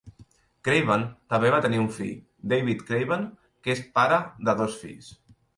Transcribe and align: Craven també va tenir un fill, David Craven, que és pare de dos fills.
Craven 0.67 1.03
també 1.33 1.51
va 1.57 1.59
tenir 1.67 1.83
un 1.83 1.91
fill, 1.99 2.17
David 2.55 2.83
Craven, 2.89 3.29
que 3.67 3.77
és 3.77 3.87
pare 3.99 4.21
de 4.49 4.61
dos 4.65 4.83
fills. 4.87 5.17